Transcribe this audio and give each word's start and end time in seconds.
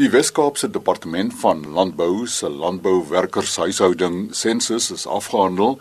Die 0.00 0.08
Wes-Kaapse 0.08 0.70
Departement 0.72 1.34
van 1.42 1.58
Landbou 1.76 2.22
se 2.24 2.48
landbouwerkershuishouding 2.48 4.30
sensus 4.32 4.86
is 4.94 5.02
afgehandel. 5.04 5.74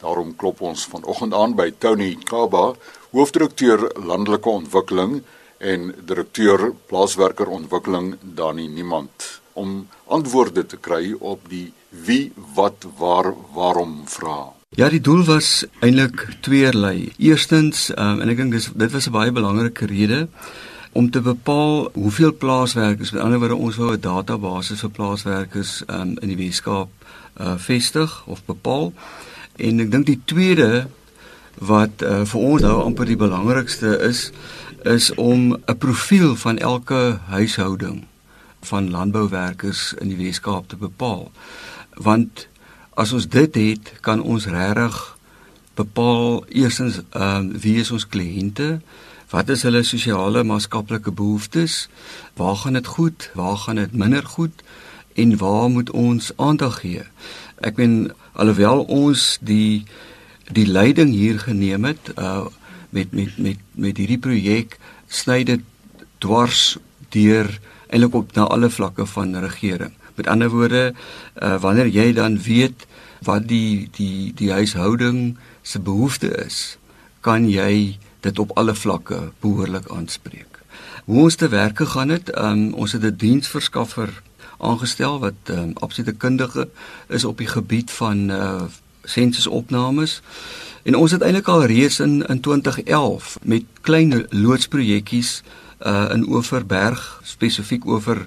Daarom 0.00 0.30
klop 0.40 0.62
ons 0.64 0.86
vanoggend 0.88 1.34
aan 1.36 1.52
by 1.58 1.66
Tony 1.76 2.14
Kaba, 2.30 2.70
hoofdirekteur 3.12 3.84
landelike 4.00 4.48
ontwikkeling 4.48 5.18
en 5.60 5.90
direkteur 6.00 6.70
plaaswerkerontwikkeling 6.88 8.14
Dani 8.22 8.70
Niemand 8.72 9.28
om 9.52 9.84
antwoorde 10.06 10.64
te 10.64 10.80
kry 10.80 11.12
op 11.20 11.44
die 11.52 11.66
wie, 11.90 12.32
wat, 12.56 12.88
waar, 12.96 13.34
waarom 13.52 13.98
vrae. 14.08 14.48
Ja, 14.80 14.88
die 14.88 15.04
doel 15.04 15.26
was 15.28 15.66
eintlik 15.84 16.24
tweeërlei. 16.40 17.10
Eerstens, 17.20 17.90
um, 17.92 18.24
en 18.24 18.32
ek 18.32 18.40
dink 18.40 18.56
dis 18.56 18.72
dit 18.72 18.96
was 18.96 19.12
'n 19.12 19.16
baie 19.20 19.32
belangrike 19.32 19.92
rede 19.92 20.24
om 20.98 21.10
te 21.10 21.20
bepaal 21.20 21.90
hoeveel 21.94 22.32
plaaswerkers, 22.34 23.10
met 23.14 23.22
ander 23.22 23.38
woorde 23.38 23.54
ons 23.54 23.76
wou 23.78 23.92
'n 23.94 24.00
database 24.00 24.76
vir 24.76 24.90
plaaswerkers 24.90 25.82
um, 25.86 26.16
in 26.18 26.28
die 26.32 26.36
Weskaap 26.36 26.90
uh, 27.40 27.54
vestig 27.56 28.22
of 28.26 28.42
bepaal. 28.44 28.92
En 29.56 29.80
ek 29.80 29.90
dink 29.90 30.06
die 30.06 30.20
tweede 30.24 30.88
wat 31.58 32.02
uh, 32.02 32.24
vir 32.26 32.40
ons 32.40 32.62
nou 32.62 32.82
amper 32.82 33.06
die 33.06 33.20
belangrikste 33.20 33.94
is, 34.08 34.30
is 34.82 35.14
om 35.14 35.54
'n 35.54 35.78
profiel 35.78 36.36
van 36.36 36.58
elke 36.58 37.18
huishouding 37.30 38.06
van 38.60 38.90
landbouwerkers 38.90 39.94
in 40.02 40.08
die 40.08 40.18
Weskaap 40.24 40.68
te 40.68 40.76
bepaal. 40.76 41.30
Want 41.94 42.48
as 42.94 43.12
ons 43.12 43.28
dit 43.28 43.54
het, 43.54 43.92
kan 44.00 44.22
ons 44.22 44.46
regtig 44.46 45.16
bepaal 45.74 46.44
eersins 46.48 46.98
ehm 47.10 47.54
uh, 47.54 47.60
wie 47.62 47.78
is 47.78 47.90
ons 47.90 48.06
kliënte? 48.06 48.80
Wat 49.28 49.50
is 49.52 49.62
hulle 49.62 49.82
sosiale 49.84 50.40
maatskaplike 50.44 51.12
behoeftes? 51.12 51.88
Waar 52.40 52.56
gaan 52.56 52.72
dit 52.72 52.86
goed? 52.86 53.30
Waar 53.34 53.56
gaan 53.56 53.76
dit 53.76 53.92
minder 53.92 54.24
goed? 54.26 54.62
En 55.14 55.36
waar 55.36 55.68
moet 55.68 55.90
ons 55.90 56.30
aandag 56.36 56.80
gee? 56.80 57.02
Ek 57.60 57.76
meen 57.76 58.12
alhoewel 58.32 58.86
ons 58.88 59.36
die 59.44 59.84
die 60.48 60.64
leiding 60.64 61.12
hier 61.12 61.42
geneem 61.44 61.84
het 61.84 62.08
uh 62.16 62.48
met 62.88 63.12
met 63.12 63.36
met 63.36 63.60
met 63.76 63.98
hierdie 64.00 64.18
projek 64.18 64.78
sny 65.12 65.42
dit 65.44 65.60
dwars 66.24 66.78
deur 67.12 67.50
eintlik 67.92 68.14
op 68.14 68.32
na 68.32 68.48
alle 68.48 68.70
vlakke 68.70 69.04
van 69.06 69.36
regering. 69.44 69.92
Met 70.16 70.26
ander 70.26 70.48
woorde, 70.48 70.94
uh, 71.42 71.60
wanneer 71.60 71.92
jy 71.92 72.12
dan 72.16 72.40
weet 72.42 72.86
wat 73.28 73.44
die 73.48 73.88
die 73.92 74.32
die 74.32 74.52
huishouding 74.52 75.36
se 75.62 75.80
behoefte 75.84 76.32
is, 76.46 76.78
kan 77.20 77.44
jy 77.48 77.98
dit 78.20 78.38
op 78.38 78.50
alle 78.58 78.74
vlakke 78.74 79.32
behoorlik 79.40 79.90
aanspreek. 79.90 80.58
Hoe 81.04 81.22
ons 81.22 81.34
te 81.34 81.48
werk 81.48 81.76
gegaan 81.76 82.08
het, 82.08 82.38
um, 82.38 82.72
ons 82.74 82.92
het 82.92 83.02
'n 83.02 83.16
diensverskaffer 83.16 84.22
aangestel 84.58 85.18
wat 85.18 85.34
um, 85.50 85.72
absolute 85.74 86.12
kundige 86.12 86.68
is 87.08 87.24
op 87.24 87.38
die 87.38 87.46
gebied 87.46 87.90
van 87.90 88.30
uh, 88.30 88.62
sensusopnames. 89.02 90.20
En 90.82 90.94
ons 90.94 91.10
het 91.10 91.22
eintlik 91.22 91.48
al 91.48 91.64
reeds 91.64 92.00
in 92.00 92.26
in 92.26 92.40
2011 92.40 93.38
met 93.42 93.64
klein 93.80 94.26
loodsprojektjies 94.30 95.42
uh 95.86 96.10
in 96.12 96.28
Oeverberg 96.28 97.20
spesifiek 97.22 97.86
oor 97.86 98.02
'n 98.06 98.26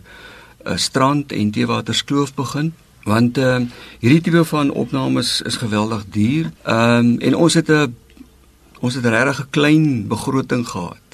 uh, 0.68 0.78
strand 0.78 1.32
en 1.32 1.52
Teewaterskloof 1.52 2.34
begin 2.34 2.74
want 3.04 3.38
uh 3.38 3.60
hierdie 4.00 4.22
tipe 4.22 4.46
van 4.46 4.72
opnames 4.72 5.42
is 5.42 5.56
geweldig 5.56 6.06
duur. 6.10 6.52
Ehm 6.64 6.98
um, 6.98 7.20
en 7.20 7.36
ons 7.36 7.54
het 7.54 7.70
'n 7.70 7.96
ons 8.82 8.98
het 8.98 9.06
regtig 9.06 9.40
'n 9.40 9.50
klein 9.50 10.08
begroting 10.08 10.68
gehad. 10.68 11.08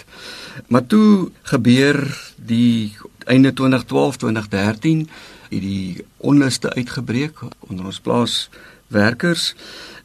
Maar 0.67 0.85
toe 0.85 1.29
gebeur 1.41 1.95
die 2.35 2.95
einde 3.25 3.53
2012 3.53 4.17
2013 4.17 5.09
het 5.49 5.61
die 5.61 6.05
onluste 6.17 6.73
uitgebreek 6.73 7.39
onder 7.59 7.85
ons 7.85 7.99
plaaswerkers 7.99 9.55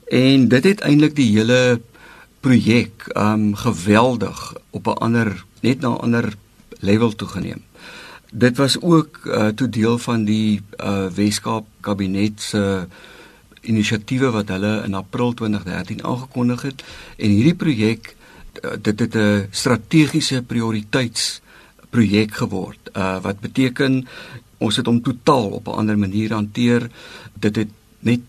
en 0.07 0.49
dit 0.49 0.65
het 0.65 0.81
eintlik 0.81 1.17
die 1.17 1.39
hele 1.39 1.81
projek 2.41 3.07
um 3.17 3.55
geweldig 3.55 4.55
op 4.70 4.86
'n 4.86 4.98
ander 5.07 5.45
net 5.61 5.81
na 5.81 5.89
'n 5.89 6.01
ander 6.01 6.35
level 6.81 7.15
toe 7.15 7.29
geneem. 7.29 7.63
Dit 8.33 8.57
was 8.57 8.81
ook 8.81 9.20
uh, 9.25 9.47
toe 9.47 9.69
deel 9.69 9.98
van 9.98 10.25
die 10.25 10.63
uh, 10.81 11.07
Weskaap 11.15 11.67
kabinet 11.81 12.41
se 12.41 12.86
inisiatiewe 13.62 14.30
wat 14.34 14.50
hulle 14.52 14.73
in 14.86 14.95
April 14.98 15.34
2013 15.39 16.02
aangekondig 16.05 16.62
het 16.62 16.84
en 17.17 17.30
hierdie 17.30 17.58
projek 17.58 18.12
uh, 18.12 18.74
dit 18.80 18.98
het 19.00 19.14
'n 19.17 19.46
strategiese 19.50 20.42
prioriteitsprojek 20.42 22.34
geword 22.34 22.90
uh, 22.96 23.20
wat 23.23 23.40
beteken 23.40 24.06
ons 24.58 24.77
het 24.77 24.86
hom 24.86 25.02
totaal 25.02 25.50
op 25.50 25.68
'n 25.68 25.78
ander 25.78 25.98
manier 25.98 26.33
hanteer 26.33 26.90
dit 27.34 27.56
het 27.56 27.70
net 28.00 28.20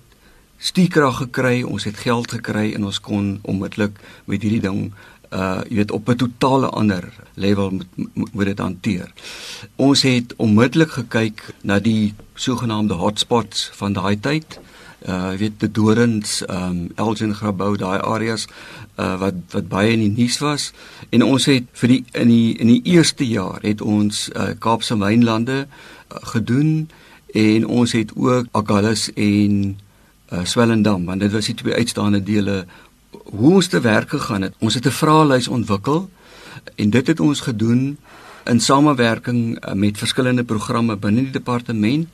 stiekrag 0.57 1.17
gekry 1.17 1.63
ons 1.63 1.83
het 1.83 1.97
geld 1.97 2.31
gekry 2.31 2.73
en 2.73 2.85
ons 2.85 2.99
kon 2.99 3.39
onmiddellik 3.41 3.99
met 4.25 4.41
hierdie 4.41 4.61
ding 4.61 4.93
uh 5.33 5.61
jy 5.69 5.75
weet 5.75 5.91
op 5.91 6.09
'n 6.09 6.15
totale 6.15 6.69
ander 6.69 7.13
level 7.33 7.71
moet 7.71 7.87
moet 8.33 8.45
dit 8.45 8.59
hanteer. 8.59 9.13
Ons 9.75 10.01
het 10.01 10.35
onmiddellik 10.35 10.91
gekyk 10.91 11.53
na 11.61 11.79
die 11.79 12.13
sogenaamde 12.33 12.93
hotspots 12.93 13.69
van 13.73 13.93
daai 13.93 14.19
tyd. 14.19 14.59
Uh 14.59 14.73
jy 15.03 15.37
weet 15.37 15.59
die 15.59 15.71
Dorings, 15.71 16.41
um 16.47 16.91
Elgin 16.95 17.33
Grabouw, 17.35 17.75
daai 17.75 17.99
areas 17.99 18.47
uh 18.97 19.15
wat 19.19 19.35
wat 19.51 19.67
baie 19.67 19.91
in 19.95 20.03
die 20.03 20.13
nuus 20.13 20.37
was 20.39 20.71
en 21.09 21.23
ons 21.25 21.47
het 21.49 21.65
vir 21.81 21.89
die 21.89 22.03
in 22.13 22.29
die 22.29 22.53
in 22.61 22.69
die 22.69 22.81
eerste 22.93 23.25
jaar 23.25 23.59
het 23.63 23.81
ons 23.81 24.29
uh 24.35 24.53
Kaapse 24.59 24.95
mynlande 24.95 25.65
uh, 25.65 26.21
gedoen 26.35 26.89
en 27.33 27.65
ons 27.65 27.91
het 27.91 28.13
ook 28.15 28.47
Agulhas 28.53 29.09
en 29.15 29.77
uh 30.31 30.43
Swellendam 30.45 31.05
want 31.05 31.25
dit 31.25 31.33
was 31.33 31.49
die 31.49 31.57
twee 31.57 31.73
uitstaande 31.73 32.23
dele 32.23 32.65
hoe 33.23 33.53
ons 33.53 33.67
te 33.67 33.79
werk 33.81 34.09
gegaan 34.09 34.41
het. 34.41 34.53
Ons 34.59 34.73
het 34.73 34.85
'n 34.85 34.91
vraelys 34.91 35.47
ontwikkel 35.47 36.09
en 36.75 36.89
dit 36.89 37.07
het 37.07 37.19
ons 37.19 37.39
gedoen 37.39 37.97
in 38.43 38.59
samewerking 38.59 39.59
eh, 39.59 39.73
met 39.73 39.97
verskillende 39.97 40.43
programme 40.43 40.95
binne 40.95 41.21
die 41.21 41.31
departement 41.31 42.07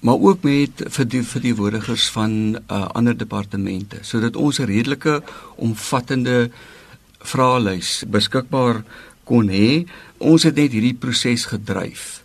maar 0.00 0.20
ook 0.20 0.42
met 0.42 0.82
vir 0.94 1.08
die 1.08 1.22
vir 1.22 1.42
die 1.42 1.54
woordigers 1.54 2.08
van 2.14 2.32
uh, 2.56 2.86
ander 2.94 3.16
departemente 3.16 3.98
sodat 4.02 4.36
ons 4.36 4.58
'n 4.58 4.70
redelike 4.70 5.22
omvattende 5.56 6.50
vraelys 7.18 8.04
beskikbaar 8.06 8.84
kon 9.24 9.48
hê. 9.48 9.84
Ons 10.18 10.42
het 10.48 10.56
net 10.56 10.72
hierdie 10.72 10.94
proses 10.94 11.44
gedryf. 11.50 12.22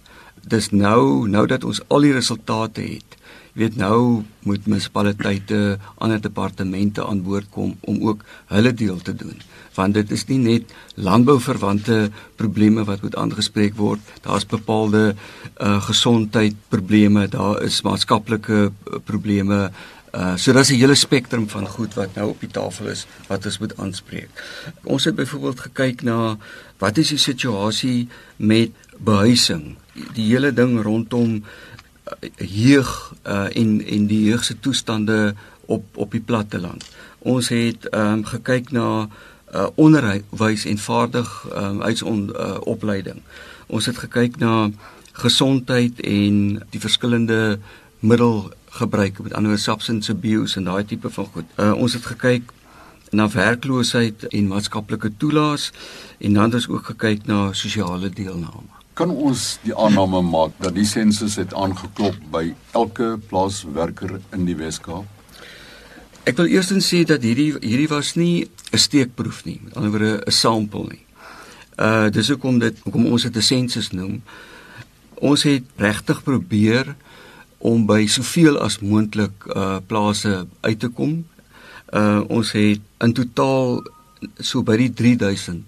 Dis 0.48 0.70
nou 0.72 1.28
nou 1.28 1.48
dat 1.48 1.64
ons 1.64 1.82
al 1.88 2.08
die 2.08 2.14
resultate 2.14 2.82
het 2.82 3.18
weet 3.54 3.76
nou 3.78 4.24
moet 4.48 4.66
munisipaliteite, 4.66 5.78
ander 6.02 6.22
departemente 6.22 7.06
aan 7.06 7.22
boord 7.24 7.50
kom 7.54 7.76
om 7.82 8.02
ook 8.10 8.24
hulle 8.52 8.74
deel 8.74 8.98
te 9.02 9.14
doen. 9.16 9.38
Want 9.78 9.94
dit 9.98 10.12
is 10.12 10.26
nie 10.30 10.40
net 10.42 10.74
landbouverwante 10.96 12.10
probleme 12.38 12.86
wat 12.90 13.02
moet 13.06 13.18
aangespreek 13.18 13.78
word. 13.78 14.02
Daar's 14.26 14.46
bepaalde 14.50 15.14
uh 15.62 15.82
gesondheidprobleme, 15.86 17.28
daar 17.28 17.62
is 17.62 17.82
maatskaplike 17.86 18.60
uh, 18.70 19.02
probleme. 19.06 19.70
Uh 20.14 20.34
so 20.38 20.54
daar's 20.54 20.74
'n 20.74 20.82
hele 20.82 20.96
spektrum 20.96 21.50
van 21.50 21.68
goed 21.68 21.94
wat 21.94 22.16
nou 22.16 22.30
op 22.30 22.40
die 22.40 22.50
tafel 22.50 22.88
is 22.88 23.06
wat 23.28 23.46
ons 23.46 23.60
moet 23.60 23.78
aanspreek. 23.78 24.30
Ons 24.84 25.06
het 25.06 25.16
byvoorbeeld 25.16 25.60
gekyk 25.60 26.02
na 26.02 26.38
wat 26.78 26.98
is 26.98 27.10
die 27.10 27.18
situasie 27.18 28.10
met 28.38 28.72
behuising? 28.98 29.78
Die 29.94 30.28
hele 30.32 30.54
ding 30.54 30.82
rondom 30.82 31.44
jeug 32.38 33.14
uh, 33.28 33.48
en 33.56 33.86
en 33.86 34.08
die 34.08 34.24
jeug 34.24 34.44
se 34.44 34.60
toestande 34.60 35.36
op 35.66 35.86
op 35.98 36.12
die 36.12 36.22
platteland. 36.22 36.86
Ons 37.20 37.50
het 37.50 37.90
ehm 37.90 38.20
um, 38.20 38.26
gekyk 38.26 38.72
na 38.72 39.08
uh, 39.54 39.68
onderwys 39.76 40.66
en 40.66 40.78
vaardig 40.78 41.48
ehm 41.54 41.66
um, 41.66 41.82
uitopleiding. 41.82 43.16
Uh, 43.16 43.32
ons 43.68 43.86
het 43.86 43.98
gekyk 43.98 44.38
na 44.38 44.70
gesondheid 45.12 46.00
en 46.02 46.62
die 46.70 46.80
verskillende 46.80 47.60
middelgebruik 48.00 49.20
met 49.24 49.34
ander 49.34 49.60
substance 49.60 50.12
abuse 50.12 50.58
en 50.58 50.64
daai 50.64 50.86
tipe 50.86 51.10
van 51.10 51.26
goed. 51.26 51.50
Uh, 51.56 51.74
ons 51.74 51.94
het 51.94 52.06
gekyk 52.06 52.52
na 53.12 53.30
werkloosheid 53.30 54.28
en 54.28 54.48
maatskaplike 54.48 55.14
toelaas 55.18 55.72
en 56.18 56.34
dan 56.34 56.44
het 56.44 56.54
ons 56.54 56.70
ook 56.70 56.86
gekyk 56.86 57.26
na 57.26 57.54
sosiale 57.54 58.10
deelname. 58.10 58.83
Kan 58.94 59.10
ons 59.10 59.56
die 59.64 59.74
aanname 59.74 60.20
maak 60.22 60.54
dat 60.62 60.76
die 60.78 60.86
sensus 60.86 61.40
het 61.42 61.54
aangeklop 61.58 62.18
by 62.34 62.44
elke 62.78 63.16
plaaswerker 63.30 64.20
in 64.36 64.44
die 64.46 64.54
Weskaap? 64.60 65.08
Ek 66.30 66.38
wil 66.38 66.52
eerstens 66.54 66.92
sê 66.92 67.02
dat 67.10 67.26
hierdie 67.26 67.56
hierdie 67.58 67.90
was 67.90 68.14
nie 68.16 68.46
'n 68.46 68.78
steekproef 68.78 69.46
nie, 69.46 69.60
met 69.64 69.76
ander 69.76 69.92
woorde 69.92 70.22
'n 70.28 70.32
sampel 70.32 70.86
nie. 70.94 71.06
Uh 71.78 72.10
dis 72.10 72.30
hoekom 72.30 72.60
dit 72.60 72.76
hoekom 72.84 73.06
ons 73.06 73.24
dit 73.24 73.36
'n 73.36 73.42
sensus 73.42 73.90
noem. 73.92 74.22
Ons 75.16 75.44
het 75.44 75.64
regtig 75.78 76.24
probeer 76.24 76.96
om 77.58 77.86
by 77.86 78.06
soveel 78.06 78.60
as 78.60 78.80
moontlik 78.80 79.34
uh 79.56 79.80
plase 79.88 80.46
uit 80.62 80.80
te 80.80 80.88
kom. 80.88 81.26
Uh 81.94 82.22
ons 82.30 82.52
het 82.52 82.82
in 83.00 83.14
totaal 83.14 83.82
so 84.40 84.62
by 84.62 84.78
die 84.78 84.94
3000 84.94 85.66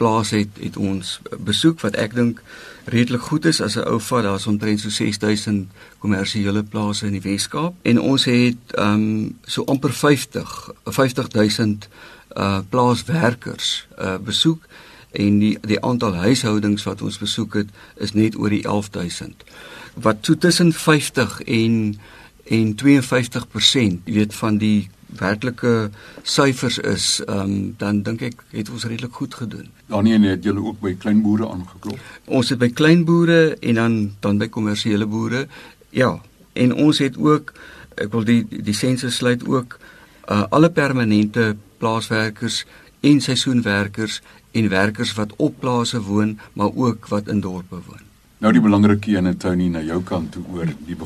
plaas 0.00 0.32
het 0.32 0.48
het 0.60 0.76
ons 0.80 1.18
besoek 1.38 1.82
wat 1.84 1.96
ek 2.00 2.14
dink 2.16 2.40
redelik 2.88 3.26
goed 3.28 3.44
is. 3.44 3.60
As 3.60 3.76
'n 3.76 3.84
ou 3.84 4.00
vat 4.00 4.24
daar's 4.24 4.46
omtrent 4.48 4.80
so 4.80 4.88
6000 4.88 5.68
kommersiële 5.98 6.62
plase 6.62 7.06
in 7.06 7.12
die 7.12 7.26
Weskaap. 7.28 7.74
En 7.82 8.00
ons 8.00 8.24
het 8.24 8.62
ehm 8.74 8.94
um, 8.94 9.38
so 9.44 9.64
amper 9.64 9.92
50 9.92 10.70
50000 10.84 11.88
uh 12.36 12.60
plaaswerkers 12.68 13.86
uh 13.98 14.16
besoek. 14.24 14.64
En 15.10 15.38
die 15.38 15.58
die 15.60 15.80
aantal 15.80 16.14
huishoudings 16.14 16.82
wat 16.82 17.02
ons 17.02 17.18
besoek 17.18 17.54
het 17.54 17.68
is 17.96 18.12
net 18.12 18.36
oor 18.36 18.50
die 18.50 18.66
11000 18.66 19.44
wat 19.94 20.16
so 20.20 20.36
tussen 20.36 20.72
50 20.72 21.42
en 21.42 22.00
en 22.44 22.74
52% 22.74 24.04
jy 24.04 24.14
weet 24.14 24.34
van 24.34 24.58
die 24.58 24.90
werklike 25.18 25.90
syfers 26.22 26.78
is, 26.78 27.22
um, 27.28 27.74
dan 27.78 28.02
dink 28.02 28.22
ek 28.22 28.44
het 28.50 28.70
ons 28.70 28.84
redelik 28.84 29.12
goed 29.12 29.34
gedoen. 29.34 29.68
Dan 29.86 30.04
nee, 30.04 30.18
het 30.28 30.44
julle 30.44 30.62
ook 30.62 30.80
by 30.80 30.94
kleinboere 30.94 31.48
aangeklop. 31.48 31.98
Ons 32.24 32.52
het 32.54 32.58
by 32.58 32.70
kleinboere 32.70 33.56
en 33.60 33.80
dan 33.80 33.96
dan 34.20 34.38
by 34.38 34.48
kommersiële 34.48 35.06
boere. 35.06 35.46
Ja, 35.90 36.20
en 36.52 36.74
ons 36.74 36.98
het 36.98 37.16
ook 37.18 37.54
ek 38.00 38.12
wil 38.12 38.24
die 38.24 38.44
die 38.50 38.76
sensus 38.76 39.18
sluit 39.20 39.46
ook 39.46 39.78
uh, 40.30 40.44
alle 40.50 40.70
permanente 40.70 41.56
plaaswerkers 41.78 42.64
en 43.00 43.20
seisoenwerkers 43.20 44.20
en 44.52 44.68
werkers 44.68 45.14
wat 45.14 45.34
op 45.36 45.58
plase 45.60 46.02
woon, 46.02 46.38
maar 46.52 46.70
ook 46.74 47.08
wat 47.08 47.28
in 47.28 47.40
dorpe 47.40 47.80
woon. 47.86 48.09
Nou 48.40 48.54
die 48.56 48.60
belangrike 48.64 49.18
ene 49.18 49.34
Tony 49.36 49.66
na 49.68 49.82
jou 49.84 49.98
kant 50.00 50.30
toe 50.32 50.40
oor 50.56 50.70
die. 50.86 50.96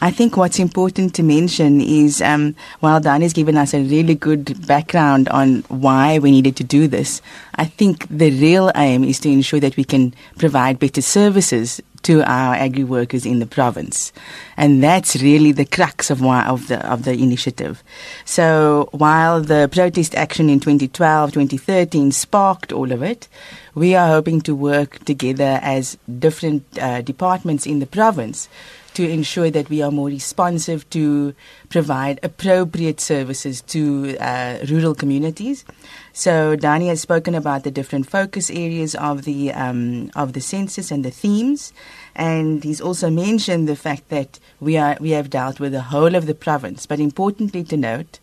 I 0.00 0.10
think 0.10 0.38
what's 0.38 0.58
important 0.58 1.14
to 1.14 1.22
mention 1.22 1.82
is 1.82 2.22
um 2.22 2.54
while 2.80 2.98
Dan 2.98 3.20
has 3.20 3.34
given 3.34 3.58
us 3.58 3.74
a 3.74 3.82
really 3.82 4.14
good 4.14 4.66
background 4.66 5.28
on 5.28 5.64
why 5.68 6.18
we 6.18 6.30
needed 6.30 6.56
to 6.56 6.64
do 6.64 6.88
this, 6.88 7.20
I 7.56 7.66
think 7.66 8.06
the 8.08 8.30
real 8.30 8.72
aim 8.74 9.04
is 9.04 9.20
to 9.20 9.28
ensure 9.28 9.60
that 9.60 9.76
we 9.76 9.84
can 9.84 10.14
provide 10.38 10.78
better 10.78 11.02
services 11.02 11.82
to 12.04 12.22
our 12.22 12.54
agri 12.54 12.84
workers 12.84 13.26
in 13.26 13.38
the 13.38 13.46
province. 13.46 14.12
And 14.56 14.82
that's 14.82 15.16
really 15.16 15.52
the 15.52 15.66
crux 15.66 16.10
of 16.10 16.22
why, 16.22 16.44
of 16.46 16.68
the 16.68 16.78
of 16.90 17.04
the 17.04 17.12
initiative. 17.12 17.82
So 18.24 18.88
while 18.92 19.42
the 19.42 19.68
protest 19.70 20.14
action 20.14 20.48
in 20.48 20.60
2012, 20.60 21.32
2013 21.32 22.12
sparked 22.12 22.72
all 22.72 22.92
of 22.92 23.02
it, 23.02 23.28
we 23.74 23.94
are 23.94 24.08
hoping 24.08 24.40
to 24.42 24.54
work 24.54 25.04
together 25.04 25.58
as 25.62 25.98
different 26.18 26.64
uh, 26.78 27.02
departments 27.02 27.66
in 27.66 27.78
the 27.78 27.86
province 27.86 28.48
to 28.94 29.08
ensure 29.08 29.48
that 29.48 29.70
we 29.70 29.80
are 29.80 29.92
more 29.92 30.08
responsive 30.08 30.88
to 30.90 31.32
provide 31.68 32.18
appropriate 32.24 33.00
services 33.00 33.60
to 33.62 34.16
uh, 34.18 34.58
rural 34.68 34.92
communities. 34.92 35.64
So 36.12 36.56
Dani 36.56 36.88
has 36.88 37.00
spoken 37.00 37.36
about 37.36 37.62
the 37.62 37.70
different 37.70 38.10
focus 38.10 38.50
areas 38.50 38.96
of 38.96 39.22
the 39.22 39.52
um, 39.52 40.10
of 40.16 40.32
the 40.32 40.40
census 40.40 40.90
and 40.90 41.04
the 41.04 41.12
themes, 41.12 41.72
and 42.16 42.64
he's 42.64 42.80
also 42.80 43.08
mentioned 43.08 43.68
the 43.68 43.76
fact 43.76 44.08
that 44.08 44.40
we 44.58 44.76
are 44.76 44.96
we 45.00 45.10
have 45.10 45.30
dealt 45.30 45.60
with 45.60 45.72
the 45.72 45.82
whole 45.92 46.16
of 46.16 46.26
the 46.26 46.34
province. 46.34 46.84
But 46.84 46.98
importantly 46.98 47.62
to 47.64 47.76
note 47.76 48.18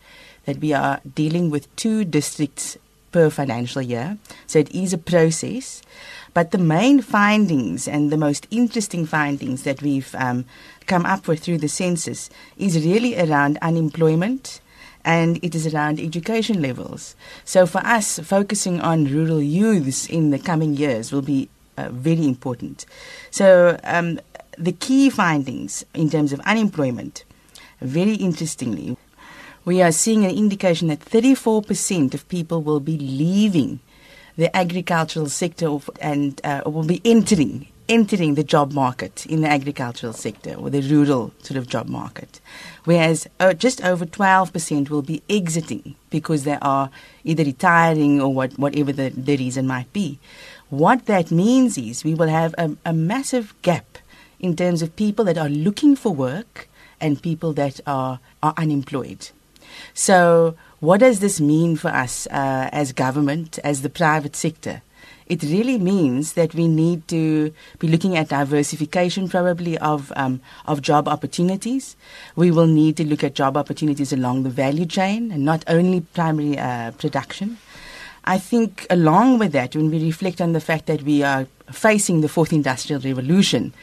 that 0.45 0.59
we 0.59 0.73
are 0.73 0.99
dealing 1.15 1.49
with 1.49 1.73
two 1.77 2.03
districts 2.03 2.77
per 3.15 3.29
financial 3.29 3.81
year. 3.81 4.17
So 4.45 4.59
it 4.59 4.69
is 4.75 4.91
a 4.91 4.97
process. 4.97 5.81
But 6.33 6.51
the 6.51 6.57
main 6.57 7.01
findings 7.01 7.87
and 7.87 8.11
the 8.11 8.17
most 8.17 8.45
interesting 8.51 9.05
findings 9.05 9.63
that 9.63 9.81
we've 9.81 10.13
um, 10.15 10.43
come 10.85 11.05
up 11.05 11.25
with 11.25 11.39
through 11.39 11.59
the 11.59 11.69
census 11.69 12.29
is 12.57 12.85
really 12.85 13.17
around 13.17 13.57
unemployment 13.61 14.59
and 15.05 15.39
it 15.41 15.55
is 15.55 15.73
around 15.73 16.01
education 16.01 16.61
levels. 16.61 17.15
So 17.45 17.65
for 17.65 17.79
us, 17.85 18.19
focusing 18.19 18.81
on 18.81 19.05
rural 19.05 19.41
youths 19.41 20.09
in 20.09 20.31
the 20.31 20.39
coming 20.39 20.73
years 20.73 21.13
will 21.13 21.21
be 21.21 21.47
uh, 21.77 21.87
very 21.93 22.25
important. 22.25 22.85
So 23.31 23.79
um, 23.85 24.19
the 24.57 24.73
key 24.73 25.09
findings 25.09 25.85
in 25.93 26.09
terms 26.09 26.33
of 26.33 26.41
unemployment, 26.41 27.23
very 27.79 28.15
interestingly, 28.15 28.97
we 29.65 29.81
are 29.81 29.91
seeing 29.91 30.23
an 30.23 30.31
indication 30.31 30.87
that 30.87 30.99
34% 30.99 32.13
of 32.13 32.27
people 32.29 32.61
will 32.61 32.79
be 32.79 32.97
leaving 32.97 33.79
the 34.37 34.55
agricultural 34.55 35.27
sector 35.27 35.77
and 35.99 36.39
uh, 36.43 36.61
will 36.65 36.85
be 36.85 37.01
entering 37.03 37.67
entering 37.87 38.33
the 38.33 38.43
job 38.43 38.71
market 38.71 39.27
in 39.27 39.41
the 39.41 39.47
agricultural 39.47 40.11
sector 40.11 40.55
or 40.55 40.71
the 40.71 40.81
rural 40.81 41.31
sort 41.43 41.55
of 41.55 41.67
job 41.67 41.87
market. 41.87 42.41
Whereas 42.85 43.27
uh, 43.39 43.53
just 43.53 43.83
over 43.83 44.07
12% 44.07 44.89
will 44.89 45.03
be 45.03 45.21
exiting 45.29 45.95
because 46.09 46.45
they 46.45 46.57
are 46.63 46.89
either 47.23 47.43
retiring 47.43 48.19
or 48.19 48.33
what, 48.33 48.57
whatever 48.57 48.91
the, 48.91 49.09
the 49.09 49.37
reason 49.37 49.67
might 49.67 49.93
be. 49.93 50.17
What 50.69 51.05
that 51.05 51.29
means 51.29 51.77
is 51.77 52.03
we 52.03 52.15
will 52.15 52.27
have 52.27 52.55
a, 52.57 52.75
a 52.85 52.91
massive 52.91 53.53
gap 53.61 53.99
in 54.39 54.55
terms 54.55 54.81
of 54.81 54.95
people 54.95 55.23
that 55.25 55.37
are 55.37 55.49
looking 55.49 55.95
for 55.95 56.11
work 56.11 56.67
and 56.99 57.21
people 57.21 57.53
that 57.53 57.79
are, 57.85 58.19
are 58.41 58.55
unemployed 58.57 59.29
so, 59.93 60.55
what 60.79 60.99
does 60.99 61.19
this 61.19 61.39
mean 61.39 61.75
for 61.75 61.89
us 61.89 62.27
uh, 62.27 62.69
as 62.71 62.91
government, 62.91 63.59
as 63.63 63.81
the 63.81 63.89
private 63.89 64.35
sector? 64.35 64.81
It 65.27 65.41
really 65.41 65.79
means 65.79 66.33
that 66.33 66.53
we 66.53 66.67
need 66.67 67.07
to 67.07 67.51
be 67.79 67.87
looking 67.87 68.15
at 68.15 68.29
diversification, 68.29 69.27
probably 69.27 69.75
of 69.79 70.13
um, 70.15 70.39
of 70.67 70.83
job 70.83 71.07
opportunities. 71.07 71.95
We 72.35 72.51
will 72.51 72.67
need 72.67 72.97
to 72.97 73.05
look 73.05 73.23
at 73.23 73.33
job 73.33 73.57
opportunities 73.57 74.13
along 74.13 74.43
the 74.43 74.51
value 74.51 74.85
chain 74.85 75.31
and 75.31 75.43
not 75.43 75.63
only 75.67 76.01
primary 76.01 76.59
uh, 76.59 76.91
production. 76.91 77.57
I 78.25 78.37
think, 78.37 78.85
along 78.89 79.39
with 79.39 79.51
that, 79.53 79.75
when 79.75 79.89
we 79.89 80.03
reflect 80.03 80.41
on 80.41 80.53
the 80.53 80.61
fact 80.61 80.85
that 80.87 81.03
we 81.03 81.23
are 81.23 81.47
facing 81.71 82.21
the 82.21 82.29
fourth 82.29 82.53
industrial 82.53 83.01
revolution, 83.01 83.73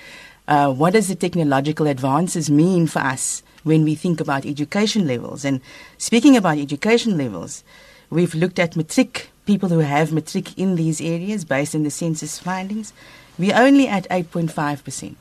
uh, 0.46 0.72
what 0.72 0.92
does 0.92 1.08
the 1.08 1.14
technological 1.14 1.86
advances 1.86 2.50
mean 2.50 2.86
for 2.86 3.00
us 3.00 3.42
when 3.62 3.84
we 3.84 3.94
think 3.94 4.20
about 4.20 4.46
education 4.46 5.06
levels. 5.06 5.44
And 5.44 5.60
speaking 5.98 6.36
about 6.36 6.58
education 6.58 7.16
levels, 7.16 7.64
we've 8.10 8.34
looked 8.34 8.58
at 8.58 8.76
matric, 8.76 9.30
people 9.46 9.68
who 9.68 9.80
have 9.80 10.12
matric 10.12 10.58
in 10.58 10.76
these 10.76 11.00
areas 11.00 11.44
based 11.44 11.74
on 11.74 11.82
the 11.82 11.90
census 11.90 12.38
findings. 12.38 12.92
We're 13.38 13.56
only 13.56 13.88
at 13.88 14.08
8.5%. 14.08 15.14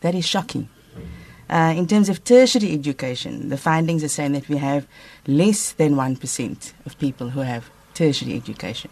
That 0.00 0.14
is 0.14 0.26
shocking. 0.26 0.68
Uh, 1.48 1.72
in 1.76 1.86
terms 1.86 2.08
of 2.08 2.24
tertiary 2.24 2.72
education, 2.72 3.50
the 3.50 3.56
findings 3.56 4.02
are 4.02 4.08
saying 4.08 4.32
that 4.32 4.48
we 4.48 4.56
have 4.56 4.86
less 5.26 5.72
than 5.72 5.94
1% 5.94 6.72
of 6.84 6.98
people 6.98 7.30
who 7.30 7.40
have 7.40 7.70
tertiary 7.94 8.34
education. 8.34 8.90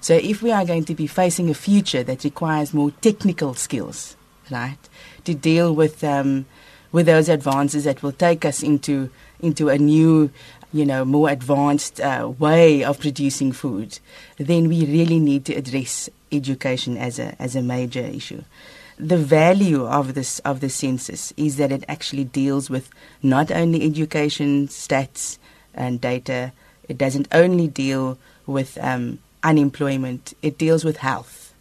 So, 0.00 0.14
if 0.14 0.40
we 0.40 0.50
are 0.50 0.64
going 0.64 0.86
to 0.86 0.94
be 0.94 1.06
facing 1.06 1.50
a 1.50 1.54
future 1.54 2.02
that 2.04 2.24
requires 2.24 2.72
more 2.72 2.90
technical 2.90 3.52
skills, 3.54 4.16
right, 4.50 4.78
to 5.24 5.34
deal 5.34 5.74
with 5.74 6.02
um, 6.02 6.46
with 6.92 7.06
those 7.06 7.28
advances 7.28 7.84
that 7.84 8.02
will 8.02 8.12
take 8.12 8.44
us 8.44 8.62
into 8.62 9.10
into 9.40 9.68
a 9.68 9.78
new 9.78 10.30
you 10.72 10.84
know 10.84 11.04
more 11.04 11.30
advanced 11.30 12.00
uh, 12.00 12.30
way 12.38 12.84
of 12.84 13.00
producing 13.00 13.52
food 13.52 13.98
then 14.36 14.68
we 14.68 14.84
really 14.86 15.18
need 15.18 15.44
to 15.44 15.54
address 15.54 16.08
education 16.32 16.96
as 16.96 17.18
a 17.18 17.40
as 17.40 17.56
a 17.56 17.62
major 17.62 18.00
issue. 18.00 18.42
The 18.98 19.16
value 19.16 19.86
of 19.86 20.14
this 20.14 20.40
of 20.40 20.60
the 20.60 20.68
census 20.68 21.32
is 21.36 21.56
that 21.56 21.72
it 21.72 21.84
actually 21.88 22.24
deals 22.24 22.68
with 22.68 22.90
not 23.22 23.50
only 23.50 23.82
education 23.82 24.68
stats 24.68 25.38
and 25.74 26.00
data 26.00 26.52
it 26.88 26.98
doesn't 26.98 27.28
only 27.32 27.68
deal 27.68 28.18
with 28.46 28.76
um, 28.78 29.18
unemployment 29.42 30.34
it 30.42 30.58
deals 30.58 30.84
with 30.84 30.98
health 30.98 31.54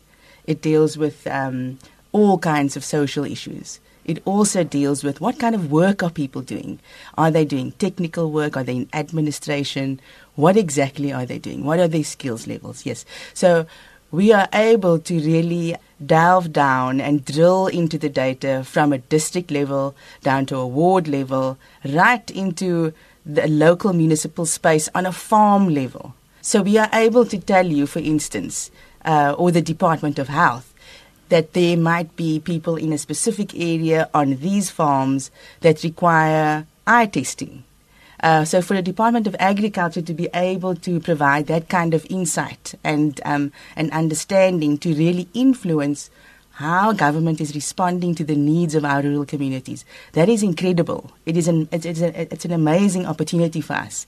it 0.45 0.61
deals 0.61 0.97
with 0.97 1.25
um, 1.27 1.79
all 2.11 2.37
kinds 2.39 2.75
of 2.75 2.83
social 2.83 3.23
issues 3.23 3.79
it 4.09 4.21
also 4.25 4.63
deals 4.63 5.03
with 5.03 5.21
what 5.21 5.37
kind 5.37 5.53
of 5.53 5.71
work 5.71 6.01
are 6.01 6.09
people 6.09 6.41
doing? 6.41 6.79
Are 7.17 7.29
they 7.29 7.45
doing 7.45 7.73
technical 7.73 8.31
work? 8.31 8.57
Are 8.57 8.63
they 8.63 8.77
in 8.77 8.89
administration? 8.93 9.99
What 10.35 10.57
exactly 10.57 11.13
are 11.13 11.25
they 11.25 11.37
doing? 11.37 11.63
What 11.63 11.79
are 11.79 11.87
their 11.87 12.03
skills 12.03 12.47
levels? 12.47 12.85
Yes. 12.85 13.05
So 13.33 13.67
we 14.11 14.33
are 14.33 14.47
able 14.51 14.97
to 14.97 15.19
really 15.19 15.75
delve 16.03 16.51
down 16.51 16.99
and 16.99 17.23
drill 17.23 17.67
into 17.67 17.99
the 17.99 18.09
data 18.09 18.63
from 18.63 18.91
a 18.91 18.97
district 18.97 19.51
level 19.51 19.95
down 20.23 20.47
to 20.47 20.57
a 20.57 20.65
ward 20.65 21.07
level, 21.07 21.57
right 21.85 22.31
into 22.31 22.91
the 23.25 23.47
local 23.47 23.93
municipal 23.93 24.47
space 24.47 24.89
on 24.95 25.05
a 25.05 25.11
farm 25.11 25.69
level. 25.69 26.15
So 26.41 26.63
we 26.63 26.77
are 26.79 26.89
able 26.93 27.25
to 27.25 27.37
tell 27.37 27.67
you, 27.67 27.85
for 27.85 27.99
instance, 27.99 28.71
uh, 29.05 29.35
or 29.37 29.51
the 29.51 29.61
Department 29.61 30.17
of 30.17 30.29
Health, 30.29 30.68
that 31.29 31.53
there 31.53 31.77
might 31.77 32.15
be 32.15 32.39
people 32.39 32.75
in 32.75 32.91
a 32.93 32.97
specific 32.97 33.55
area 33.55 34.09
on 34.13 34.37
these 34.37 34.69
farms 34.69 35.31
that 35.61 35.83
require 35.83 36.65
eye 36.85 37.05
testing. 37.05 37.63
Uh, 38.21 38.43
so, 38.43 38.61
for 38.61 38.75
the 38.75 38.81
Department 38.81 39.27
of 39.27 39.35
Agriculture 39.39 40.01
to 40.01 40.13
be 40.13 40.27
able 40.33 40.75
to 40.75 40.99
provide 40.99 41.47
that 41.47 41.69
kind 41.69 41.93
of 41.93 42.05
insight 42.09 42.75
and 42.83 43.21
um, 43.23 43.51
and 43.77 43.89
understanding 43.91 44.77
to 44.79 44.93
really 44.93 45.29
influence 45.33 46.09
how 46.51 46.91
government 46.91 47.39
is 47.39 47.55
responding 47.55 48.13
to 48.13 48.25
the 48.25 48.35
needs 48.35 48.75
of 48.75 48.83
our 48.83 49.01
rural 49.01 49.25
communities, 49.25 49.85
that 50.11 50.27
is 50.27 50.43
incredible. 50.43 51.09
It 51.25 51.37
is 51.37 51.47
an 51.47 51.69
it's, 51.71 51.85
it's, 51.85 52.01
a, 52.01 52.33
it's 52.33 52.43
an 52.43 52.51
amazing 52.51 53.05
opportunity 53.05 53.61
for 53.61 53.73
us, 53.73 54.05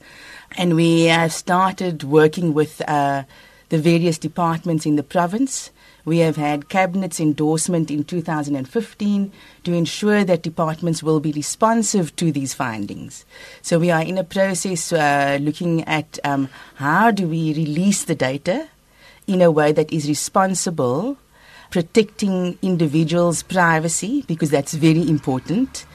and 0.57 0.75
we 0.75 1.05
have 1.05 1.31
started 1.31 2.03
working 2.03 2.53
with. 2.53 2.81
Uh, 2.87 3.23
the 3.71 3.77
various 3.77 4.17
departments 4.17 4.85
in 4.85 4.97
the 4.97 5.03
province. 5.03 5.71
We 6.05 6.19
have 6.19 6.35
had 6.35 6.69
cabinet's 6.69 7.19
endorsement 7.19 7.91
in 7.91 8.03
2015 8.03 9.31
to 9.63 9.73
ensure 9.73 10.23
that 10.23 10.41
departments 10.41 11.03
will 11.03 11.19
be 11.19 11.31
responsive 11.31 12.15
to 12.15 12.31
these 12.31 12.53
findings. 12.53 13.25
So 13.61 13.79
we 13.79 13.91
are 13.91 14.01
in 14.01 14.17
a 14.17 14.23
process 14.23 14.91
uh, 14.91 15.37
looking 15.41 15.83
at 15.83 16.19
um, 16.23 16.49
how 16.75 17.11
do 17.11 17.27
we 17.27 17.53
release 17.53 18.03
the 18.03 18.15
data 18.15 18.67
in 19.27 19.41
a 19.41 19.51
way 19.51 19.71
that 19.71 19.93
is 19.93 20.07
responsible, 20.07 21.17
protecting 21.69 22.57
individuals' 22.61 23.43
privacy 23.43 24.23
because 24.27 24.49
that's 24.49 24.73
very 24.73 25.07
important 25.07 25.85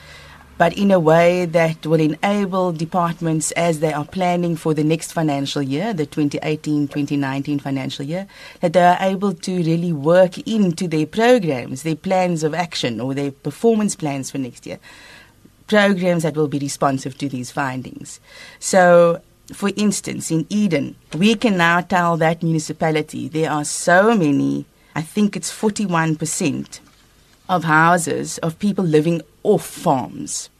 but 0.58 0.76
in 0.76 0.90
a 0.90 0.98
way 0.98 1.44
that 1.44 1.86
will 1.86 2.00
enable 2.00 2.72
departments 2.72 3.52
as 3.52 3.80
they 3.80 3.92
are 3.92 4.04
planning 4.04 4.56
for 4.56 4.72
the 4.72 4.84
next 4.84 5.12
financial 5.12 5.62
year, 5.62 5.92
the 5.92 6.06
2018-2019 6.06 7.60
financial 7.60 8.04
year, 8.04 8.26
that 8.60 8.72
they 8.72 8.84
are 8.84 8.96
able 9.00 9.34
to 9.34 9.56
really 9.56 9.92
work 9.92 10.38
into 10.38 10.88
their 10.88 11.06
programs, 11.06 11.82
their 11.82 11.96
plans 11.96 12.42
of 12.42 12.54
action 12.54 13.00
or 13.00 13.12
their 13.14 13.30
performance 13.30 13.94
plans 13.94 14.30
for 14.30 14.38
next 14.38 14.66
year, 14.66 14.78
programs 15.66 16.22
that 16.22 16.36
will 16.36 16.48
be 16.48 16.58
responsive 16.58 17.18
to 17.18 17.28
these 17.28 17.50
findings. 17.50 18.18
So 18.58 19.20
for 19.52 19.70
instance, 19.76 20.30
in 20.30 20.46
Eden, 20.48 20.96
we 21.16 21.34
can 21.34 21.56
now 21.56 21.80
tell 21.80 22.16
that 22.16 22.42
municipality 22.42 23.28
there 23.28 23.50
are 23.50 23.64
so 23.64 24.16
many, 24.16 24.66
I 24.94 25.02
think 25.02 25.36
it's 25.36 25.52
41% 25.52 26.80
of 27.48 27.64
houses 27.64 28.38
of 28.38 28.58
people 28.58 28.84
living 28.84 29.22
off 29.42 29.64
farms. 29.64 30.50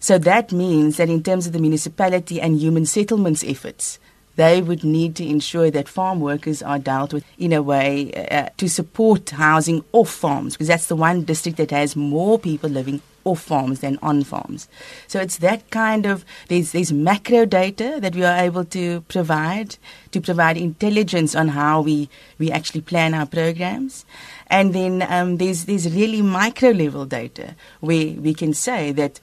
So 0.00 0.18
that 0.18 0.52
means 0.52 0.98
that 0.98 1.08
in 1.08 1.22
terms 1.22 1.46
of 1.46 1.52
the 1.52 1.58
municipality 1.58 2.40
and 2.40 2.60
human 2.60 2.84
settlements 2.84 3.42
efforts, 3.42 3.98
they 4.36 4.62
would 4.62 4.84
need 4.84 5.14
to 5.16 5.26
ensure 5.26 5.70
that 5.70 5.88
farm 5.88 6.20
workers 6.20 6.62
are 6.62 6.78
dealt 6.78 7.12
with 7.12 7.24
in 7.38 7.52
a 7.52 7.62
way 7.62 8.12
uh, 8.12 8.48
to 8.56 8.68
support 8.68 9.30
housing 9.30 9.84
off 9.92 10.10
farms, 10.10 10.54
because 10.54 10.68
that's 10.68 10.86
the 10.86 10.96
one 10.96 11.22
district 11.22 11.56
that 11.58 11.70
has 11.70 11.96
more 11.96 12.38
people 12.38 12.70
living 12.70 13.00
off 13.24 13.40
farms 13.40 13.80
than 13.80 13.98
on 14.02 14.22
farms. 14.22 14.68
So 15.06 15.18
it's 15.18 15.38
that 15.38 15.70
kind 15.70 16.04
of 16.04 16.24
there's 16.48 16.72
there's 16.72 16.92
macro 16.92 17.46
data 17.46 17.98
that 18.00 18.14
we 18.14 18.22
are 18.24 18.36
able 18.36 18.66
to 18.66 19.00
provide 19.02 19.76
to 20.10 20.20
provide 20.20 20.58
intelligence 20.58 21.34
on 21.34 21.48
how 21.48 21.80
we 21.80 22.10
we 22.38 22.50
actually 22.50 22.82
plan 22.82 23.14
our 23.14 23.26
programs, 23.26 24.04
and 24.48 24.74
then 24.74 25.06
um, 25.08 25.38
there's 25.38 25.64
there's 25.64 25.94
really 25.94 26.20
micro 26.20 26.70
level 26.70 27.06
data 27.06 27.54
where 27.80 28.12
we 28.20 28.34
can 28.34 28.52
say 28.52 28.92
that 28.92 29.20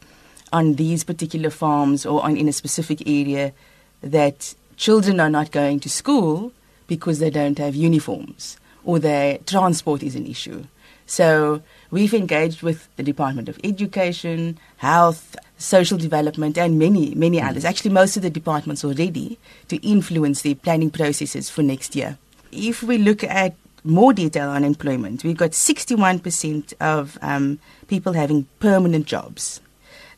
on 0.51 0.75
these 0.75 1.03
particular 1.03 1.49
farms 1.49 2.05
or 2.05 2.23
on 2.23 2.35
in 2.37 2.47
a 2.47 2.53
specific 2.53 3.07
area 3.07 3.53
that 4.01 4.55
children 4.77 5.19
are 5.19 5.29
not 5.29 5.51
going 5.51 5.79
to 5.81 5.89
school 5.89 6.51
because 6.87 7.19
they 7.19 7.29
don't 7.29 7.57
have 7.57 7.75
uniforms 7.75 8.57
or 8.83 8.99
their 8.99 9.37
transport 9.39 10.03
is 10.03 10.15
an 10.15 10.25
issue. 10.25 10.63
So 11.05 11.61
we've 11.89 12.13
engaged 12.13 12.61
with 12.61 12.87
the 12.95 13.03
Department 13.03 13.49
of 13.49 13.59
Education, 13.63 14.57
Health, 14.77 15.35
Social 15.57 15.97
Development, 15.97 16.57
and 16.57 16.79
many, 16.79 17.13
many 17.15 17.39
mm. 17.39 17.49
others. 17.49 17.65
Actually, 17.65 17.91
most 17.91 18.15
of 18.15 18.23
the 18.23 18.29
departments 18.29 18.85
already 18.85 19.37
to 19.67 19.75
influence 19.85 20.41
the 20.41 20.55
planning 20.55 20.89
processes 20.89 21.49
for 21.49 21.63
next 21.63 21.95
year. 21.95 22.17
If 22.51 22.81
we 22.81 22.97
look 22.97 23.23
at 23.23 23.55
more 23.83 24.13
detail 24.13 24.49
on 24.49 24.63
employment, 24.63 25.23
we've 25.23 25.37
got 25.37 25.51
61% 25.51 26.73
of 26.79 27.17
um, 27.21 27.59
people 27.87 28.13
having 28.13 28.47
permanent 28.59 29.05
jobs. 29.05 29.59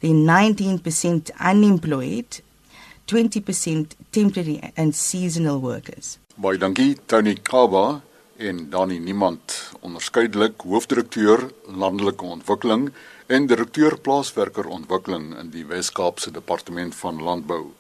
Then 0.02 0.26
19% 0.26 1.32
unemployed, 1.40 2.42
20% 3.06 3.96
temporary 4.10 4.60
and 4.76 4.96
seasonal 4.96 5.60
workers. 5.62 6.18
Baie 6.36 6.58
dankie 6.58 6.98
Tony 7.06 7.36
Kaba 7.42 8.02
en 8.38 8.70
Dani 8.70 9.00
Niemand, 9.00 9.54
onderskeidelik 9.82 10.64
hoofdirekteur 10.66 11.50
landelike 11.68 12.26
ontwikkeling 12.26 12.90
en 13.28 13.48
direkteur 13.48 13.98
plaaswerkerontwikkeling 14.02 15.34
in 15.40 15.52
die 15.54 15.66
Wes-Kaapse 15.66 16.32
Departement 16.32 16.96
van 16.96 17.22
Landbou. 17.22 17.72